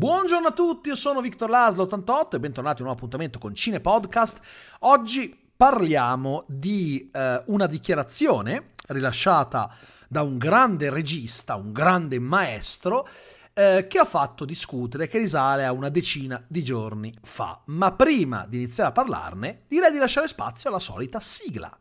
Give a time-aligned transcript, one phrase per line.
[0.00, 3.54] Buongiorno a tutti, io sono Victor Laslo 88 e bentornati a un nuovo appuntamento con
[3.54, 4.40] Cine Podcast.
[4.78, 9.70] Oggi parliamo di eh, una dichiarazione rilasciata
[10.08, 13.06] da un grande regista, un grande maestro,
[13.52, 17.60] eh, che ha fatto discutere, che risale a una decina di giorni fa.
[17.66, 21.78] Ma prima di iniziare a parlarne, direi di lasciare spazio alla solita sigla.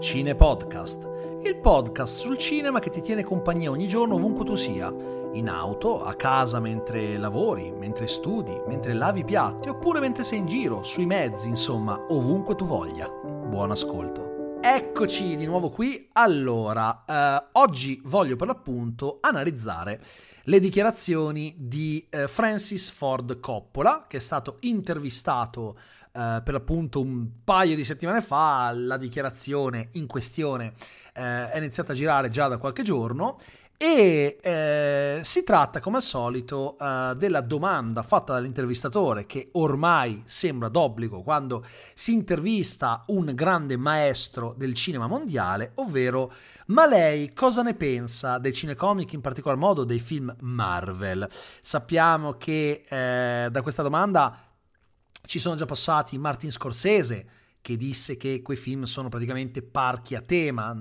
[0.00, 1.06] Cine Podcast,
[1.42, 6.02] il podcast sul cinema che ti tiene compagnia ogni giorno ovunque tu sia in auto,
[6.02, 10.82] a casa mentre lavori, mentre studi, mentre lavi i piatti oppure mentre sei in giro,
[10.82, 13.08] sui mezzi, insomma, ovunque tu voglia.
[13.08, 14.60] Buon ascolto.
[14.60, 16.08] Eccoci di nuovo qui.
[16.12, 20.00] Allora, eh, oggi voglio per l'appunto analizzare
[20.44, 25.78] le dichiarazioni di eh, Francis Ford Coppola, che è stato intervistato
[26.12, 28.72] eh, per l'appunto un paio di settimane fa.
[28.74, 30.72] La dichiarazione in questione
[31.14, 33.38] eh, è iniziata a girare già da qualche giorno
[33.80, 40.68] e eh, si tratta, come al solito, eh, della domanda fatta dall'intervistatore, che ormai sembra
[40.68, 46.32] d'obbligo quando si intervista un grande maestro del cinema mondiale, ovvero
[46.66, 51.26] ma lei cosa ne pensa dei cinecomic, in particolar modo dei film Marvel?
[51.62, 54.36] Sappiamo che eh, da questa domanda
[55.24, 57.26] ci sono già passati Martin Scorsese,
[57.60, 60.72] che disse che quei film sono praticamente parchi a tema,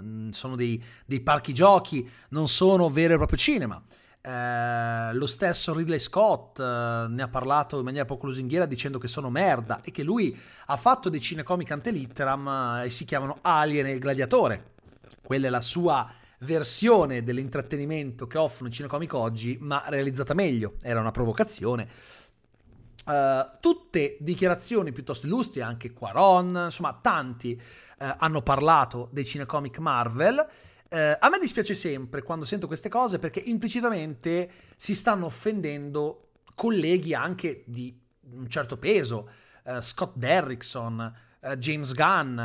[0.00, 3.82] mm, sono dei, dei parchi giochi, non sono vero e proprio cinema.
[4.24, 9.08] Eh, lo stesso Ridley Scott eh, ne ha parlato in maniera poco lusinghiera dicendo che
[9.08, 13.38] sono merda e che lui ha fatto dei cinecomic ante litteram eh, e si chiamano
[13.42, 14.70] Alien e il Gladiatore.
[15.22, 20.74] Quella è la sua versione dell'intrattenimento che offrono i cinecomic oggi, ma realizzata meglio.
[20.82, 21.88] Era una provocazione
[23.04, 27.60] Uh, tutte dichiarazioni piuttosto illustri, anche Quaron, insomma tanti
[28.02, 30.36] uh, hanno parlato dei cinecomic Marvel.
[30.90, 37.14] Uh, a me dispiace sempre quando sento queste cose perché implicitamente si stanno offendendo colleghi
[37.14, 37.98] anche di
[38.32, 39.28] un certo peso,
[39.80, 41.12] Scott Derrickson,
[41.56, 42.40] James Gunn,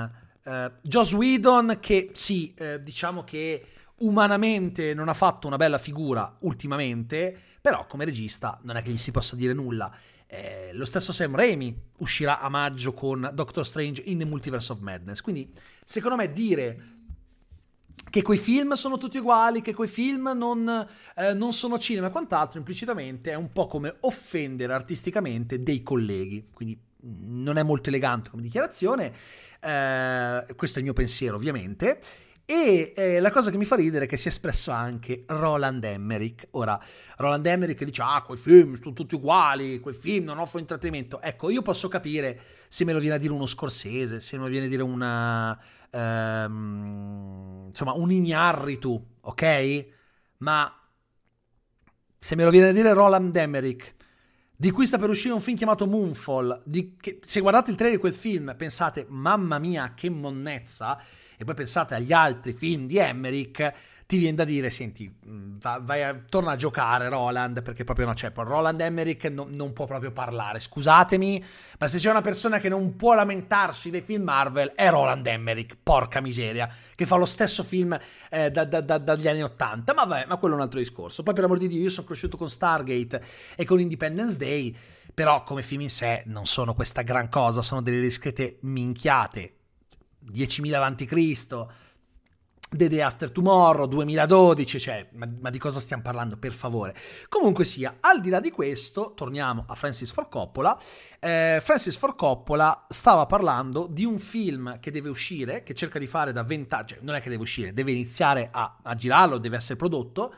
[0.82, 3.66] Joss Whedon che sì, diciamo che
[3.98, 8.98] umanamente non ha fatto una bella figura ultimamente, però come regista non è che gli
[8.98, 9.94] si possa dire nulla.
[10.30, 14.80] Eh, lo stesso Sam Raimi uscirà a maggio con Doctor Strange in the Multiverse of
[14.80, 15.22] Madness.
[15.22, 15.50] Quindi,
[15.84, 16.96] secondo me, dire
[18.10, 22.12] che quei film sono tutti uguali, che quei film non, eh, non sono cinema e
[22.12, 26.50] quant'altro, implicitamente è un po' come offendere artisticamente dei colleghi.
[26.54, 29.14] Quindi mm, non è molto elegante come dichiarazione.
[29.60, 32.00] Eh, questo è il mio pensiero, ovviamente.
[32.50, 35.84] E eh, la cosa che mi fa ridere è che si è espresso anche Roland
[35.84, 36.48] Emmerich.
[36.52, 36.80] Ora,
[37.18, 41.20] Roland Emmerich dice: Ah, quei film sono tutti uguali, quei film non offrono intrattenimento.
[41.20, 44.50] Ecco, io posso capire se me lo viene a dire uno scorsese, se me lo
[44.50, 45.62] viene a dire una.
[45.92, 49.88] Ehm, insomma, un Ignarritu, ok?
[50.38, 50.74] Ma
[52.18, 53.94] se me lo viene a dire Roland Emmerich,
[54.56, 56.64] di cui sta per uscire un film chiamato Moonfall,
[56.98, 60.98] che, se guardate il trailer di quel film pensate, mamma mia, che monnezza
[61.38, 63.74] e poi pensate agli altri film di Emmerich,
[64.08, 68.14] ti viene da dire, senti, mm, vai a, torna a giocare Roland, perché proprio no,
[68.14, 71.44] c'è, cioè, Roland Emmerich no, non può proprio parlare, scusatemi,
[71.78, 75.76] ma se c'è una persona che non può lamentarsi dei film Marvel è Roland Emmerich,
[75.84, 78.00] porca miseria, che fa lo stesso film
[78.30, 81.22] eh, da, da, da, dagli anni Ottanta, ma vabbè, ma quello è un altro discorso.
[81.22, 83.22] Poi per amor di Dio, io sono cresciuto con Stargate
[83.58, 84.74] e con Independence Day,
[85.14, 89.57] però come film in sé non sono questa gran cosa, sono delle discrete minchiate
[90.26, 91.86] 10.000 a.C.,
[92.70, 96.94] The Day After Tomorrow, 2012, cioè, ma, ma, di cosa stiamo parlando, per favore?
[97.30, 100.78] Comunque sia, al di là di questo, torniamo a Francis Ford Coppola.
[101.18, 106.08] Eh, Francis Ford Coppola stava parlando di un film che deve uscire, che cerca di
[106.08, 109.56] fare da vent'anni, cioè non è che deve uscire, deve iniziare a, a girarlo, deve
[109.56, 110.34] essere prodotto,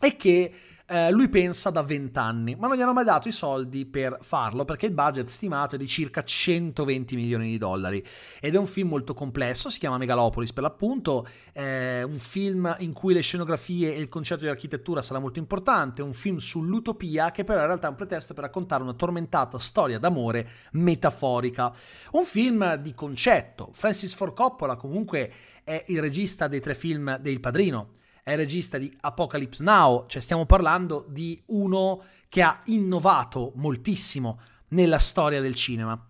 [0.00, 0.54] e che
[0.88, 4.18] eh, lui pensa da 20 anni, ma non gli hanno mai dato i soldi per
[4.20, 8.04] farlo perché il budget stimato è di circa 120 milioni di dollari.
[8.40, 12.92] Ed è un film molto complesso, si chiama Megalopolis per l'appunto, è un film in
[12.92, 17.42] cui le scenografie e il concetto di architettura sarà molto importante, un film sull'utopia che
[17.42, 21.74] però in realtà è un pretesto per raccontare una tormentata storia d'amore metaforica,
[22.12, 23.70] un film di concetto.
[23.72, 25.32] Francis Ford Coppola comunque
[25.64, 27.90] è il regista dei tre film del Padrino
[28.26, 34.40] è regista di Apocalypse Now, cioè stiamo parlando di uno che ha innovato moltissimo
[34.70, 36.04] nella storia del cinema.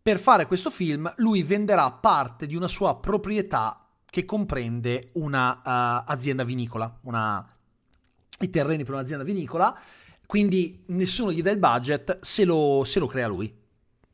[0.00, 6.46] Per fare questo film lui venderà parte di una sua proprietà che comprende un'azienda uh,
[6.46, 7.56] vinicola, una,
[8.38, 9.76] i terreni per un'azienda vinicola,
[10.26, 13.52] quindi nessuno gli dà il budget, se lo, se lo crea lui.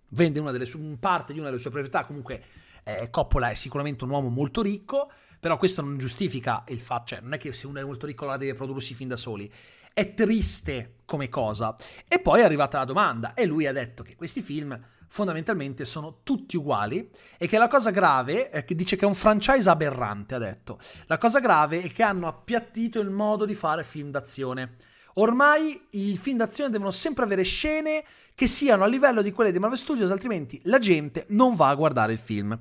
[0.09, 0.67] Vende una delle
[0.99, 2.43] parte di una delle sue proprietà, comunque
[2.87, 5.11] eh, Coppola è sicuramente un uomo molto ricco,
[5.41, 8.25] però questo non giustifica il fatto, cioè non è che se uno è molto ricco
[8.25, 9.53] la deve prodursi fin da soli.
[9.93, 11.75] è triste come cosa.
[12.07, 14.79] E poi è arrivata la domanda e lui ha detto che questi film
[15.09, 19.15] fondamentalmente sono tutti uguali e che la cosa grave è che dice che è un
[19.15, 20.79] franchise aberrante, ha detto.
[21.07, 24.77] La cosa grave è che hanno appiattito il modo di fare film d'azione.
[25.19, 28.05] Ormai i film d'azione devono sempre avere scene
[28.35, 31.75] che siano a livello di quelle di Marvel Studios, altrimenti la gente non va a
[31.75, 32.59] guardare il film.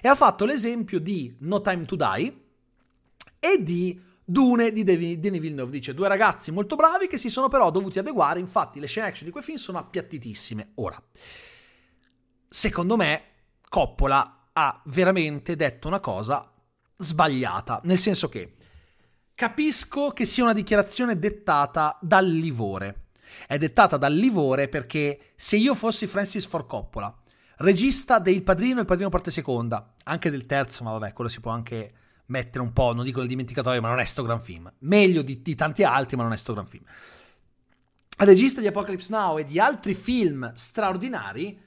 [0.00, 2.42] E ha fatto l'esempio di No Time to Die
[3.38, 5.70] e di Dune di Denis Villeneuve.
[5.70, 9.26] Dice due ragazzi molto bravi che si sono però dovuti adeguare, infatti le scene action
[9.26, 10.72] di quei film sono appiattitissime.
[10.74, 11.02] Ora,
[12.48, 13.22] secondo me,
[13.66, 16.52] Coppola ha veramente detto una cosa
[16.96, 18.56] sbagliata, nel senso che
[19.34, 23.06] capisco che sia una dichiarazione dettata dal livore.
[23.46, 27.14] È dettata dal livore perché se io fossi Francis Ford Coppola,
[27.58, 31.40] regista del Padrino e Il Padrino parte seconda, anche del terzo, ma vabbè, quello si
[31.40, 31.92] può anche
[32.26, 34.72] mettere un po', non dico nel dimenticatoio, ma non è sto gran film.
[34.80, 36.84] Meglio di, di tanti altri, ma non è sto gran film.
[38.16, 41.60] Regista di Apocalypse Now e di altri film straordinari,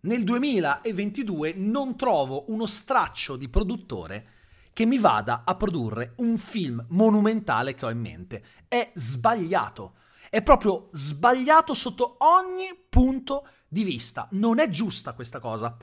[0.00, 4.34] nel 2022 non trovo uno straccio di produttore
[4.76, 8.44] che mi vada a produrre un film monumentale che ho in mente.
[8.68, 9.94] È sbagliato.
[10.28, 14.28] È proprio sbagliato sotto ogni punto di vista.
[14.32, 15.74] Non è giusta questa cosa.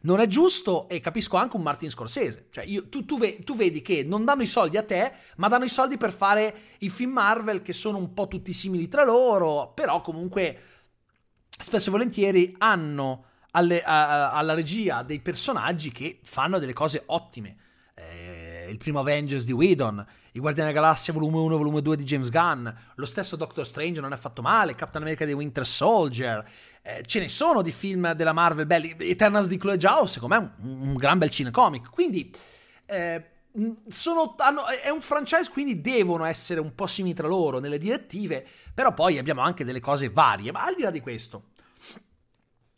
[0.00, 2.46] Non è giusto e capisco anche un Martin Scorsese.
[2.50, 5.48] Cioè, io, tu, tu, ve, tu, vedi che non danno i soldi a te, ma
[5.48, 9.04] danno i soldi per fare i film Marvel che sono un po' tutti simili tra
[9.04, 10.60] loro, però comunque
[11.50, 17.66] spesso e volentieri hanno alle, a, alla regia dei personaggi che fanno delle cose ottime.
[17.98, 21.96] Eh, il primo Avengers di Whedon, i Guardiani della Galassia volume 1 e volume 2
[21.96, 25.66] di James Gunn, lo stesso Doctor Strange non è fatto male, Captain America di Winter
[25.66, 26.48] Soldier,
[26.82, 30.42] eh, ce ne sono di film della Marvel belli, Eternals di Chloe Zhao secondo me
[30.42, 32.30] è un, un gran bel cinecomic, quindi
[32.86, 33.30] eh,
[33.88, 38.46] sono, hanno, è un franchise quindi devono essere un po' simili tra loro nelle direttive,
[38.72, 41.50] però poi abbiamo anche delle cose varie, ma al di là di questo,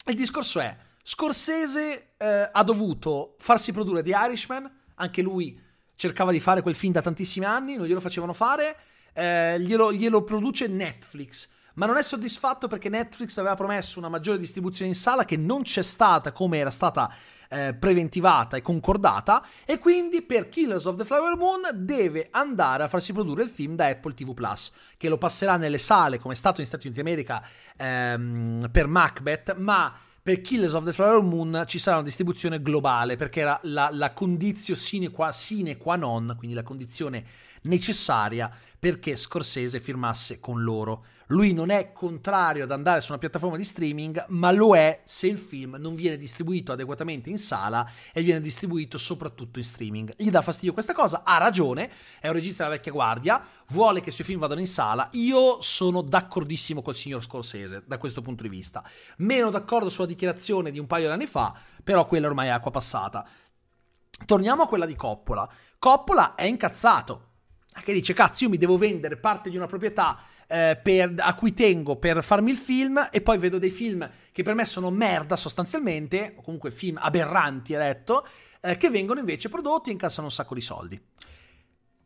[0.07, 5.59] il discorso è, Scorsese eh, ha dovuto farsi produrre The Irishman, anche lui
[5.97, 8.77] cercava di fare quel film da tantissimi anni, non glielo facevano fare,
[9.13, 11.49] eh, glielo, glielo produce Netflix.
[11.75, 15.63] Ma non è soddisfatto perché Netflix aveva promesso una maggiore distribuzione in sala che non
[15.63, 17.13] c'è stata come era stata
[17.49, 22.89] eh, preventivata e concordata e quindi per Killers of the Flower Moon deve andare a
[22.89, 26.37] farsi produrre il film da Apple TV Plus che lo passerà nelle sale come è
[26.37, 27.43] stato negli Stati Uniti d'America
[27.77, 29.97] ehm, per Macbeth ma
[30.31, 34.13] per Killers of the Flower Moon ci sarà una distribuzione globale perché era la, la
[34.13, 37.25] condizio sine sine qua non, quindi la condizione
[37.63, 38.49] necessaria
[38.79, 41.05] perché Scorsese firmasse con loro.
[41.31, 45.29] Lui non è contrario ad andare su una piattaforma di streaming, ma lo è se
[45.29, 50.13] il film non viene distribuito adeguatamente in sala e viene distribuito soprattutto in streaming.
[50.17, 51.89] Gli dà fastidio questa cosa, ha ragione,
[52.19, 55.09] è un regista della vecchia guardia, vuole che i suoi film vadano in sala.
[55.13, 58.83] Io sono d'accordissimo col signor Scorsese da questo punto di vista.
[59.19, 61.55] Meno d'accordo sulla dichiarazione di un paio di anni fa,
[61.85, 63.25] però quella ormai è acqua passata.
[64.27, 65.49] Torniamo a quella di Coppola.
[65.79, 67.29] Coppola è incazzato.
[67.73, 71.55] Che dice, cazzo, io mi devo vendere parte di una proprietà eh, per, a cui
[71.55, 75.37] tengo per farmi il film e poi vedo dei film che per me sono merda
[75.37, 78.27] sostanzialmente, o comunque film aberranti, ha detto,
[78.61, 81.01] eh, che vengono invece prodotti e incassano un sacco di soldi.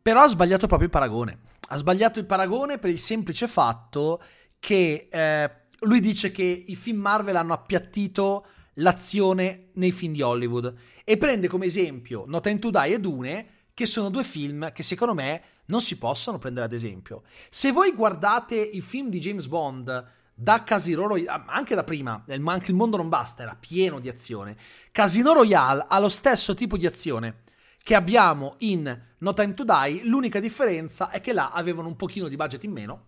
[0.01, 1.39] Però ha sbagliato proprio il paragone.
[1.69, 4.21] Ha sbagliato il paragone per il semplice fatto
[4.59, 8.45] che eh, lui dice che i film Marvel hanno appiattito
[8.75, 13.47] l'azione nei film di Hollywood e prende come esempio No Time to Die e Dune,
[13.73, 17.23] che sono due film che secondo me non si possono prendere ad esempio.
[17.49, 22.71] Se voi guardate i film di James Bond da Casino Royale, anche da prima, anche
[22.71, 24.57] il mondo non basta, era pieno di azione.
[24.91, 27.43] Casino Royale ha lo stesso tipo di azione
[27.81, 32.27] che abbiamo in No Time to Die, l'unica differenza è che là avevano un pochino
[32.27, 33.05] di budget in meno.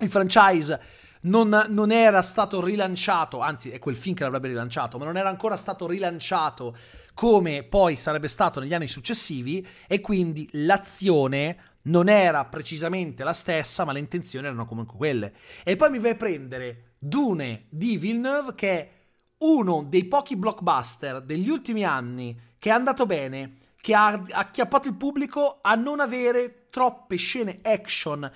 [0.00, 0.80] Il franchise
[1.22, 5.28] non, non, era stato rilanciato, anzi è quel film che l'avrebbe rilanciato, ma non era
[5.28, 6.76] ancora stato rilanciato
[7.14, 13.84] come poi sarebbe stato negli anni successivi e quindi l'azione non era precisamente la stessa,
[13.84, 15.34] ma le intenzioni erano comunque quelle.
[15.64, 18.90] E poi mi vai a prendere Dune di Villeneuve, che è
[19.38, 24.94] uno dei pochi blockbuster degli ultimi anni che è andato bene, che ha acchiappato il
[24.94, 28.30] pubblico a non avere troppe scene action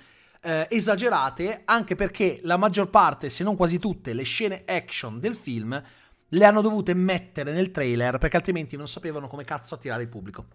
[0.47, 5.35] eh, esagerate, anche perché la maggior parte, se non quasi tutte, le scene action del
[5.35, 5.83] film
[6.29, 10.45] le hanno dovute mettere nel trailer perché altrimenti non sapevano come cazzo attirare il pubblico.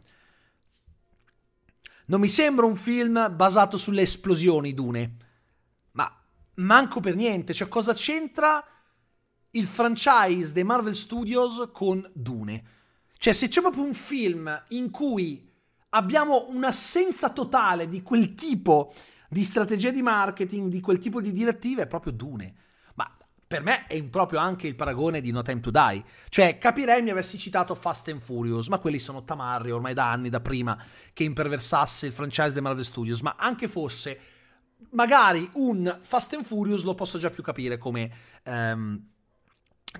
[2.07, 5.17] Non mi sembra un film basato sulle esplosioni, Dune.
[5.93, 6.11] Ma
[6.55, 7.53] manco per niente.
[7.53, 8.65] Cioè, cosa c'entra
[9.51, 12.65] il franchise dei Marvel Studios con Dune?
[13.19, 15.51] Cioè, se c'è proprio un film in cui
[15.91, 18.93] abbiamo un'assenza totale di quel tipo
[19.33, 22.55] di strategia di marketing, di quel tipo di direttive, è proprio Dune.
[22.97, 23.11] Ma
[23.47, 26.05] per me è improprio anche il paragone di No Time to Die.
[26.29, 30.29] Cioè, capirei mi avessi citato Fast and Furious, ma quelli sono tamarri ormai da anni,
[30.29, 30.79] da prima
[31.15, 33.23] che imperversasse il franchise dei Marvel Studios.
[33.23, 34.21] Ma anche fosse,
[34.91, 38.13] magari un Fast and Furious lo posso già più capire come,
[38.45, 39.03] um,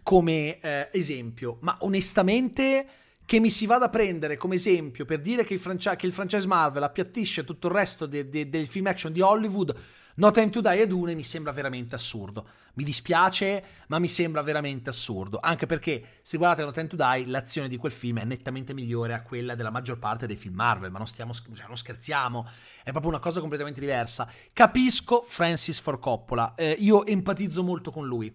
[0.03, 1.57] come eh, esempio.
[1.63, 2.87] Ma onestamente
[3.25, 6.13] che mi si vada a prendere come esempio per dire che il, franchise, che il
[6.13, 9.75] franchise Marvel appiattisce tutto il resto de, de, del film action di Hollywood
[10.15, 12.47] No Time to Die e Dune mi sembra veramente assurdo.
[12.75, 15.39] Mi dispiace, ma mi sembra veramente assurdo.
[15.41, 19.15] Anche perché, se guardate No Time to Die, l'azione di quel film è nettamente migliore
[19.15, 20.91] a quella della maggior parte dei film Marvel.
[20.91, 22.47] Ma non, stiamo, cioè, non scherziamo,
[22.83, 24.31] è proprio una cosa completamente diversa.
[24.53, 28.35] Capisco Francis Ford Coppola, eh, io empatizzo molto con lui.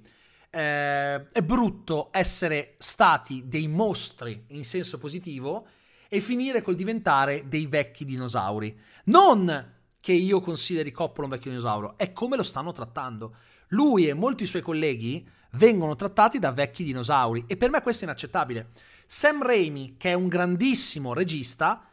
[0.50, 5.68] Eh, è brutto essere stati dei mostri in senso positivo
[6.10, 8.78] e finire col diventare dei vecchi dinosauri.
[9.06, 13.36] Non che io consideri Coppola un vecchio dinosauro, è come lo stanno trattando.
[13.70, 18.08] Lui e molti suoi colleghi vengono trattati da vecchi dinosauri e per me questo è
[18.08, 18.70] inaccettabile.
[19.06, 21.87] Sam Raimi, che è un grandissimo regista,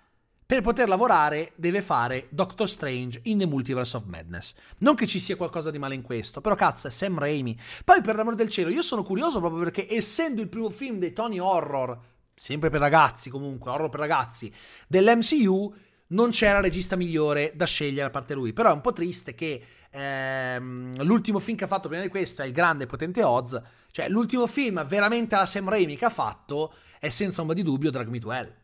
[0.54, 4.54] per poter lavorare deve fare Doctor Strange in The Multiverse of Madness.
[4.78, 7.58] Non che ci sia qualcosa di male in questo, però cazzo è Sam Raimi.
[7.84, 11.12] Poi per l'amore del cielo, io sono curioso proprio perché essendo il primo film dei
[11.12, 11.98] Tony Horror,
[12.36, 14.52] sempre per ragazzi comunque, horror per ragazzi,
[14.86, 15.74] dell'MCU,
[16.08, 18.52] non c'era regista migliore da scegliere a parte lui.
[18.52, 22.42] Però è un po' triste che ehm, l'ultimo film che ha fatto prima di questo
[22.42, 23.60] è il grande e potente Oz.
[23.90, 27.90] Cioè, l'ultimo film veramente alla Sam Raimi che ha fatto è senza ombra di dubbio
[27.90, 28.62] Drag Me to Hell.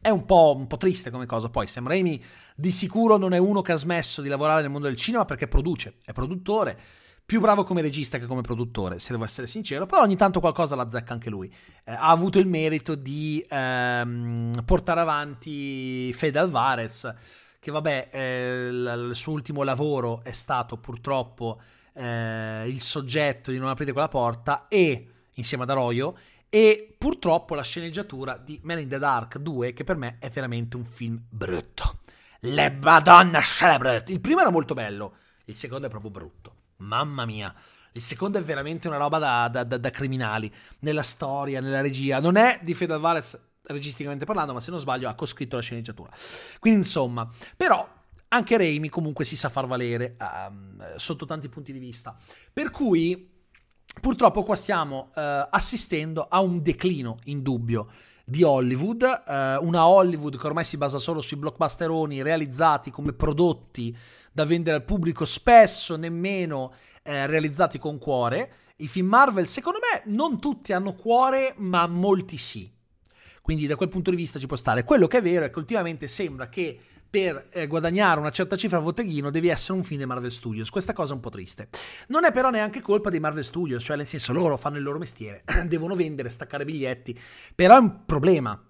[0.00, 1.48] È un po', un po', triste come cosa.
[1.48, 2.22] Poi Sam Raimi
[2.54, 5.48] di sicuro non è uno che ha smesso di lavorare nel mondo del cinema perché
[5.48, 6.78] produce, è produttore
[7.28, 10.74] più bravo come regista che come produttore, se devo essere sincero, però ogni tanto qualcosa
[10.74, 11.54] la zecca anche lui.
[11.84, 17.14] Eh, ha avuto il merito di ehm, portare avanti Fede Alvarez,
[17.60, 21.60] che vabbè, eh, il suo ultimo lavoro è stato purtroppo
[21.92, 26.16] eh, il soggetto di Non aprite quella porta e insieme ad Arroyo
[26.50, 30.76] e purtroppo la sceneggiatura di Man in the Dark 2 che per me è veramente
[30.76, 31.98] un film brutto.
[32.40, 34.04] Le Madonna celebre.
[34.08, 36.54] Il primo era molto bello, il secondo è proprio brutto.
[36.76, 37.54] Mamma mia.
[37.92, 40.52] Il secondo è veramente una roba da, da, da, da criminali.
[40.80, 42.20] Nella storia, nella regia.
[42.20, 46.10] Non è di Fede Alvarez registicamente parlando, ma se non sbaglio ha coscritto la sceneggiatura.
[46.58, 47.86] Quindi insomma, però
[48.28, 52.14] anche Raimi comunque si sa far valere um, sotto tanti punti di vista.
[52.52, 53.37] Per cui
[54.00, 57.88] purtroppo qua stiamo uh, assistendo a un declino indubbio
[58.24, 63.96] di Hollywood, uh, una Hollywood che ormai si basa solo sui blockbusteroni realizzati come prodotti
[64.32, 68.52] da vendere al pubblico, spesso nemmeno eh, realizzati con cuore.
[68.76, 72.70] I film Marvel, secondo me, non tutti hanno cuore, ma molti sì.
[73.42, 74.84] Quindi da quel punto di vista ci può stare.
[74.84, 76.78] Quello che è vero è che ultimamente sembra che
[77.10, 80.70] per eh, guadagnare una certa cifra a botteghino devi essere un film dei Marvel Studios.
[80.70, 81.68] Questa cosa è un po' triste.
[82.08, 84.98] Non è però neanche colpa dei Marvel Studios, cioè nel senso loro fanno il loro
[84.98, 87.18] mestiere, devono vendere, staccare biglietti.
[87.54, 88.62] Però è un problema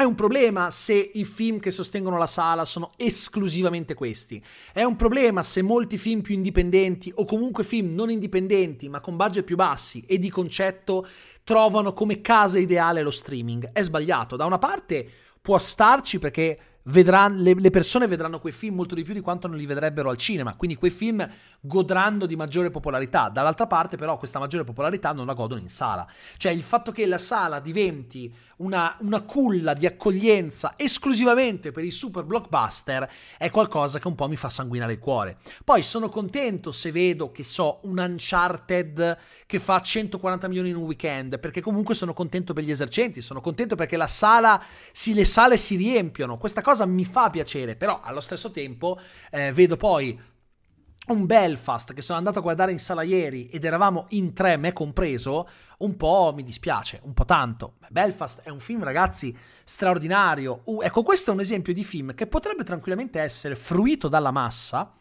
[0.00, 4.42] è un problema se i film che sostengono la sala sono esclusivamente questi.
[4.72, 9.16] È un problema se molti film più indipendenti o comunque film non indipendenti ma con
[9.16, 11.06] budget più bassi e di concetto
[11.44, 13.72] trovano come casa ideale lo streaming.
[13.72, 14.36] È sbagliato.
[14.36, 15.06] Da una parte
[15.38, 19.46] può starci perché vedranno, le, le, persone vedranno quei film molto di più di quanto
[19.46, 21.28] non li vedrebbero al cinema, quindi quei film
[21.60, 23.28] godranno di maggiore popolarità.
[23.28, 26.06] Dall'altra parte, però, questa maggiore popolarità non la godono in sala.
[26.36, 31.90] Cioè, il fatto che la sala diventi una, una culla di accoglienza esclusivamente per i
[31.90, 33.08] super blockbuster
[33.38, 35.38] è qualcosa che un po' mi fa sanguinare il cuore.
[35.64, 40.84] Poi sono contento se vedo che so un Uncharted che fa 140 milioni in un
[40.84, 45.24] weekend, perché comunque sono contento per gli esercenti, sono contento perché la sala, si, le
[45.24, 46.36] sale si riempiono.
[46.36, 48.98] Questa cosa mi fa piacere, però allo stesso tempo
[49.30, 50.18] eh, vedo poi
[51.08, 54.72] un Belfast che sono andato a guardare in sala ieri ed eravamo in tre, me
[54.72, 57.74] compreso, un po' mi dispiace, un po' tanto.
[57.88, 60.60] Belfast è un film, ragazzi, straordinario.
[60.64, 64.92] Uh, ecco, questo è un esempio di film che potrebbe tranquillamente essere fruito dalla massa,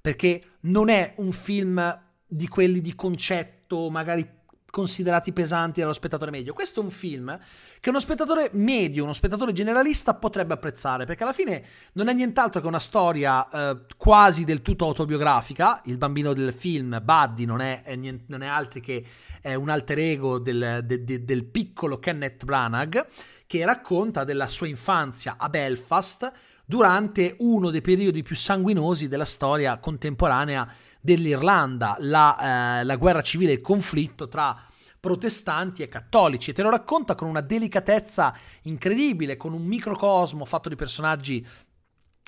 [0.00, 4.35] perché non è un film di quelli di concetto, magari
[4.76, 6.52] considerati pesanti dallo spettatore medio.
[6.52, 7.38] Questo è un film
[7.80, 12.60] che uno spettatore medio, uno spettatore generalista potrebbe apprezzare, perché alla fine non è nient'altro
[12.60, 15.80] che una storia eh, quasi del tutto autobiografica.
[15.86, 19.02] Il bambino del film, Buddy, non è, è non è altro che
[19.40, 23.06] è un alter ego del, de, de, del piccolo Kenneth Branagh,
[23.46, 26.30] che racconta della sua infanzia a Belfast
[26.66, 30.68] durante uno dei periodi più sanguinosi della storia contemporanea
[31.00, 34.60] dell'Irlanda, la, eh, la guerra civile, il conflitto tra
[34.98, 40.68] protestanti e cattolici e te lo racconta con una delicatezza incredibile, con un microcosmo fatto
[40.68, 41.46] di personaggi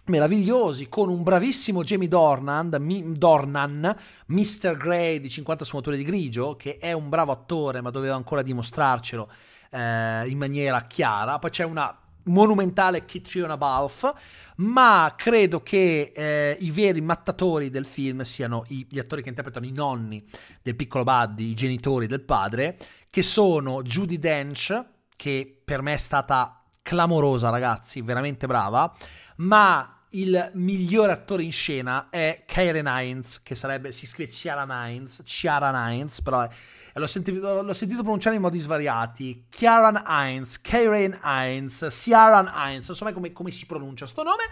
[0.04, 3.95] meravigliosi con un bravissimo Jamie Dornan, mi, Dornan,
[4.26, 4.76] Mr.
[4.76, 9.28] Grey di 50 sfumature di grigio, che è un bravo attore ma doveva ancora dimostrarcelo
[9.71, 11.38] eh, in maniera chiara.
[11.38, 11.95] Poi c'è una
[12.29, 14.13] monumentale Kitriona Balf,
[14.57, 19.67] ma credo che eh, i veri mattatori del film siano i, gli attori che interpretano
[19.67, 20.25] i nonni
[20.63, 22.77] del piccolo Buddy, i genitori del padre,
[23.11, 24.85] che sono Judy Dench,
[25.17, 28.95] che per me è stata clamorosa, ragazzi, veramente brava,
[29.37, 35.23] ma il miglior attore in scena è Karen Hines, che sarebbe, si scrive Ciara Hines,
[35.25, 36.49] Ciara Hines, però è
[36.99, 39.47] l'ho sentito, l'ho sentito pronunciare in modi svariati.
[39.49, 44.45] Kieran Hines, Karen Hines, Ciaran so mai come, come si pronuncia sto nome.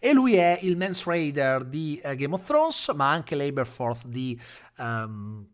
[0.00, 4.40] E lui è il Mance Raider di uh, Game of Thrones, ma anche l'Aberforth di...
[4.78, 5.46] Um,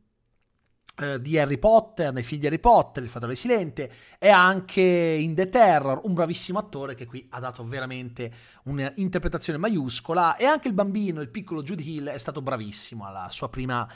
[1.20, 5.48] di Harry Potter, nei figli di Harry Potter, il fattore silente, e anche in The
[5.48, 8.32] Terror, un bravissimo attore che qui ha dato veramente
[8.64, 13.48] un'interpretazione maiuscola, e anche il bambino, il piccolo Jude Hill, è stato bravissimo alla sua
[13.48, 13.88] prima,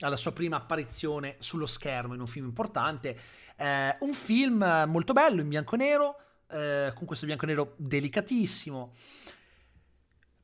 [0.00, 3.18] alla sua prima apparizione sullo schermo in un film importante.
[3.56, 6.16] Eh, un film molto bello, in bianco e nero,
[6.50, 8.92] eh, con questo bianco e nero delicatissimo.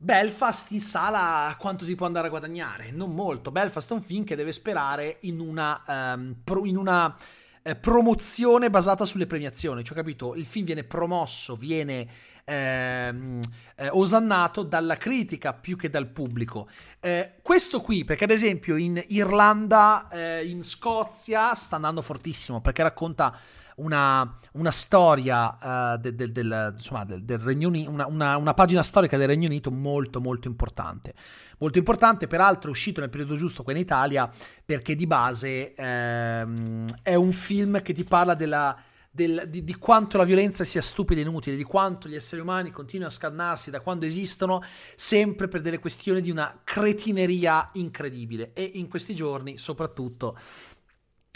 [0.01, 2.93] Belfast in sala quanto ti può andare a guadagnare?
[2.93, 3.51] Non molto.
[3.51, 5.83] Belfast è un film che deve sperare in una,
[6.15, 7.17] um, pro, in una
[7.63, 9.83] eh, promozione basata sulle premiazioni.
[9.83, 10.37] Cioè, capito?
[10.37, 12.07] Il film viene promosso, viene
[12.45, 13.41] ehm,
[13.75, 16.69] eh, osannato dalla critica più che dal pubblico.
[17.01, 22.85] Eh, questo qui, perché ad esempio in Irlanda, eh, in Scozia sta andando fortissimo perché
[22.85, 23.37] racconta
[23.79, 28.83] una, una storia uh, del, del, del, insomma, del, Regno Unito, una, una, una, pagina
[28.83, 31.15] storica del Regno Unito molto molto importante.
[31.59, 34.31] Molto importante, peraltro è uscito nel periodo giusto qua in Italia
[34.65, 38.77] perché di base ehm, è un film che ti parla della,
[39.11, 42.71] del, di, di, quanto la violenza sia stupida e inutile, di quanto gli esseri umani
[42.71, 44.63] continuino a scannarsi da quando esistono,
[44.95, 48.53] sempre per delle questioni di una cretineria incredibile.
[48.53, 50.39] E in questi giorni, soprattutto,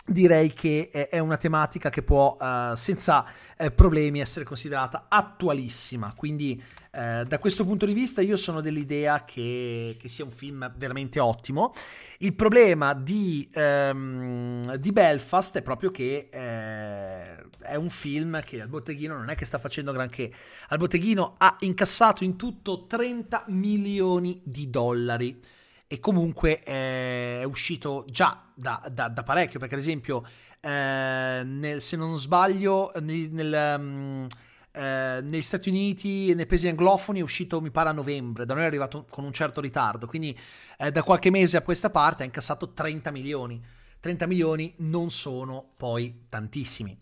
[0.04, 3.24] direi che è una tematica che può uh, senza
[3.56, 6.12] eh, problemi essere considerata attualissima.
[6.16, 6.60] Quindi,
[6.90, 11.20] eh, da questo punto di vista, io sono dell'idea che, che, sia un film veramente
[11.20, 11.72] ottimo.
[12.18, 18.68] Il problema di, um, di Belfast è proprio che eh, è un film che al
[18.68, 20.32] botteghino non è che sta facendo granché.
[20.68, 25.40] Al botteghino ha incassato in tutto 30 milioni di dollari
[25.92, 30.26] e comunque eh, è uscito già da, da, da, parecchio, perché ad esempio,
[30.58, 34.26] eh, nel, se non sbaglio, nel, nel, um,
[34.72, 38.54] eh, negli Stati Uniti e nei paesi anglofoni è uscito, mi pare, a novembre, da
[38.54, 40.34] noi è arrivato con un certo ritardo, quindi
[40.78, 43.62] eh, da qualche mese a questa parte ha incassato 30 milioni.
[44.00, 46.96] 30 milioni non sono poi tantissimi,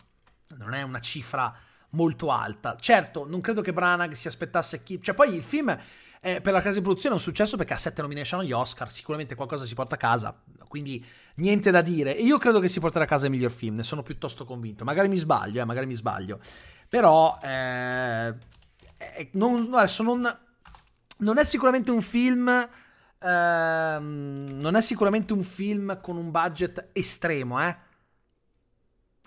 [0.57, 1.55] non è una cifra
[1.91, 2.75] molto alta.
[2.75, 5.01] Certo, non credo che Branagh si aspettasse chi...
[5.01, 5.79] Cioè, poi il film
[6.23, 8.91] eh, per la casa di produzione è un successo perché ha sette nomination agli Oscar,
[8.91, 11.03] sicuramente qualcosa si porta a casa, quindi
[11.35, 12.11] niente da dire.
[12.11, 14.83] Io credo che si porterà a casa il miglior film, ne sono piuttosto convinto.
[14.83, 16.39] Magari mi sbaglio, eh, magari mi sbaglio.
[16.87, 18.35] Però, eh,
[18.97, 20.39] eh non, adesso non,
[21.17, 22.69] non è sicuramente un film...
[23.23, 23.27] Uh,
[24.01, 27.77] non è sicuramente un film con un budget estremo, eh?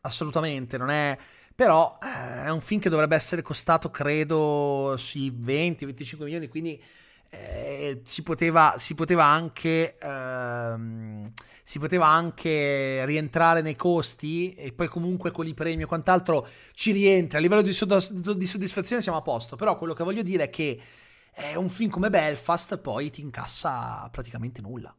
[0.00, 1.16] Assolutamente, non è.
[1.54, 6.82] Però eh, è un film che dovrebbe essere costato, credo, sui 20-25 milioni, quindi
[7.30, 14.88] eh, si, poteva, si, poteva anche, ehm, si poteva anche rientrare nei costi e poi
[14.88, 17.38] comunque con i premi e quant'altro ci rientra.
[17.38, 20.50] A livello di, soddisf- di soddisfazione siamo a posto, però quello che voglio dire è
[20.50, 20.80] che
[21.32, 24.94] è un film come Belfast poi ti incassa praticamente nulla.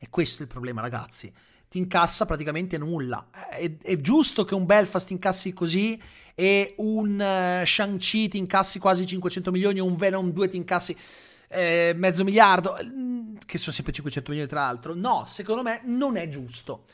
[0.00, 1.32] E questo è il problema, ragazzi
[1.68, 3.28] ti incassa praticamente nulla.
[3.50, 6.00] È, è, giusto che un Belfast incassi così
[6.34, 10.96] e un uh, Shang-Chi ti incassi quasi 500 milioni o un Venom 2 ti incassi
[11.48, 14.94] eh, mezzo miliardo, mm, che sono sempre 500 milioni tra l'altro.
[14.94, 16.84] No, secondo me non è giusto.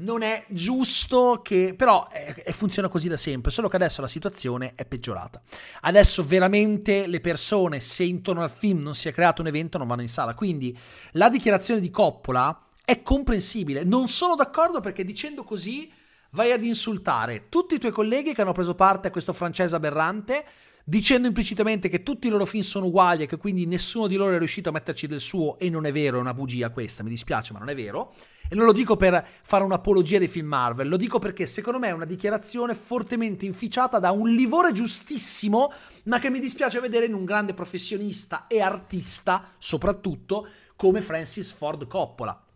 [0.00, 1.74] Non è giusto che...
[1.76, 5.42] però eh, eh, funziona così da sempre, solo che adesso la situazione è peggiorata.
[5.82, 9.86] Adesso veramente le persone, se intorno al film non si è creato un evento, non
[9.86, 10.32] vanno in sala.
[10.32, 10.76] Quindi
[11.12, 13.84] la dichiarazione di Coppola è comprensibile.
[13.84, 15.90] Non sono d'accordo perché dicendo così
[16.30, 20.44] vai ad insultare tutti i tuoi colleghi che hanno preso parte a questo francese aberrante,
[20.84, 24.34] dicendo implicitamente che tutti i loro film sono uguali e che quindi nessuno di loro
[24.34, 27.10] è riuscito a metterci del suo, e non è vero, è una bugia questa, mi
[27.10, 28.12] dispiace, ma non è vero.
[28.48, 31.88] E non lo dico per fare un'apologia dei film Marvel, lo dico perché secondo me
[31.88, 35.72] è una dichiarazione fortemente inficiata da un livore giustissimo,
[36.04, 41.86] ma che mi dispiace vedere in un grande professionista e artista, soprattutto, come Francis Ford
[41.86, 42.46] Coppola.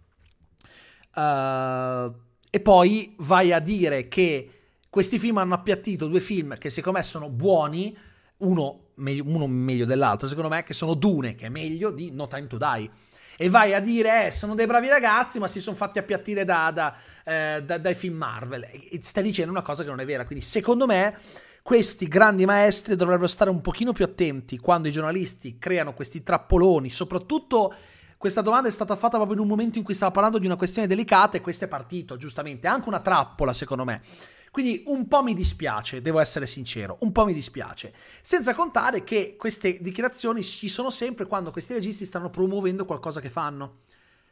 [1.14, 2.12] Uh,
[2.50, 4.50] e poi vai a dire che
[4.90, 7.96] questi film hanno appiattito due film che secondo me sono buoni,
[8.38, 12.46] uno uno meglio dell'altro, secondo me, che sono Dune, che è meglio di No Time
[12.46, 12.90] to Die.
[13.36, 16.70] E vai a dire, eh, sono dei bravi ragazzi, ma si sono fatti appiattire da,
[16.72, 18.62] da, eh, da, dai film Marvel.
[18.62, 20.24] E stai dicendo una cosa che non è vera.
[20.24, 21.16] Quindi, secondo me,
[21.62, 26.90] questi grandi maestri dovrebbero stare un pochino più attenti quando i giornalisti creano questi trappoloni,
[26.90, 27.74] soprattutto
[28.24, 30.56] questa domanda è stata fatta proprio in un momento in cui stava parlando di una
[30.56, 34.00] questione delicata e questo è partito, giustamente, è anche una trappola secondo me.
[34.50, 37.92] Quindi un po' mi dispiace, devo essere sincero, un po' mi dispiace.
[38.22, 43.28] Senza contare che queste dichiarazioni ci sono sempre quando questi registi stanno promuovendo qualcosa che
[43.28, 43.80] fanno.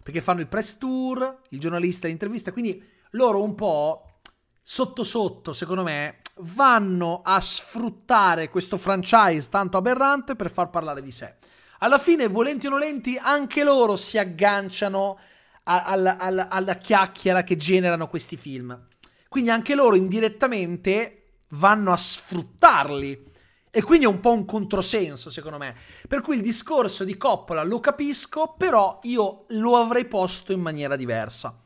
[0.03, 4.21] Perché fanno il press tour, il giornalista, l'intervista, quindi loro un po'
[4.63, 11.11] sotto sotto, secondo me, vanno a sfruttare questo franchise tanto aberrante per far parlare di
[11.11, 11.35] sé.
[11.83, 15.19] Alla fine, volenti o nolenti, anche loro si agganciano
[15.65, 18.87] alla, alla, alla chiacchiera che generano questi film.
[19.29, 23.31] Quindi anche loro indirettamente vanno a sfruttarli.
[23.69, 25.75] E quindi è un po' un controsenso, secondo me.
[26.07, 30.95] Per cui il discorso di Coppola lo capisco, però io lo avrei posto in maniera
[30.95, 31.59] diversa.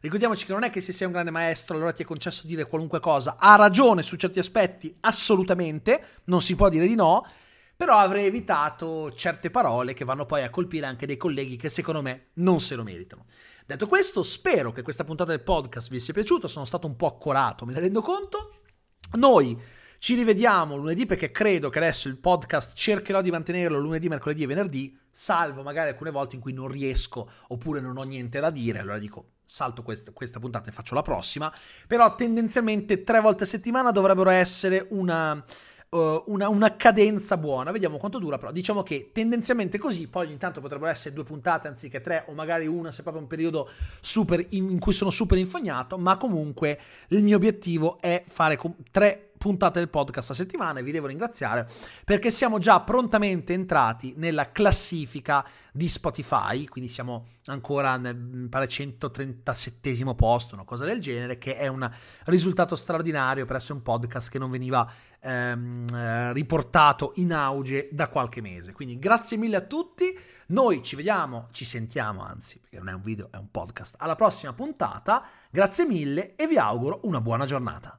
[0.00, 2.66] Ricordiamoci che non è che se sei un grande maestro allora ti è concesso dire
[2.66, 3.36] qualunque cosa.
[3.38, 7.26] Ha ragione su certi aspetti, assolutamente, non si può dire di no,
[7.78, 12.02] però avrei evitato certe parole che vanno poi a colpire anche dei colleghi che secondo
[12.02, 13.24] me non se lo meritano.
[13.64, 17.06] Detto questo, spero che questa puntata del podcast vi sia piaciuta, sono stato un po'
[17.06, 18.62] accorato, me ne rendo conto.
[19.12, 19.56] Noi
[19.98, 24.46] ci rivediamo lunedì perché credo che adesso il podcast cercherò di mantenerlo lunedì, mercoledì e
[24.46, 28.80] venerdì, salvo magari alcune volte in cui non riesco oppure non ho niente da dire,
[28.80, 31.54] allora dico salto quest- questa puntata e faccio la prossima,
[31.86, 35.44] però tendenzialmente tre volte a settimana dovrebbero essere una
[35.90, 37.70] uh, una, una, cadenza buona.
[37.70, 41.68] Vediamo quanto dura, però diciamo che tendenzialmente così, poi ogni tanto potrebbero essere due puntate
[41.68, 43.68] anziché tre, o magari una se proprio un periodo
[44.00, 48.74] super in, in cui sono super infognato, ma comunque il mio obiettivo è fare com-
[48.90, 51.66] tre puntate del podcast a settimana e vi devo ringraziare
[52.04, 60.14] perché siamo già prontamente entrati nella classifica di Spotify, quindi siamo ancora nel pare 137
[60.16, 61.88] posto, una cosa del genere, che è un
[62.24, 68.08] risultato straordinario per essere un podcast che non veniva ehm, eh, riportato in auge da
[68.08, 68.72] qualche mese.
[68.72, 73.02] Quindi grazie mille a tutti, noi ci vediamo, ci sentiamo anzi, perché non è un
[73.02, 77.98] video, è un podcast, alla prossima puntata, grazie mille e vi auguro una buona giornata.